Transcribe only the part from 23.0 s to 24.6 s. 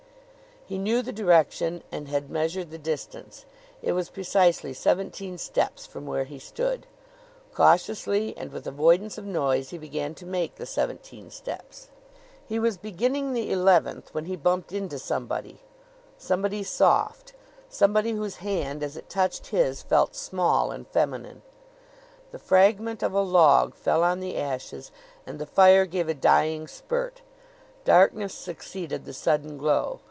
of a log fell on the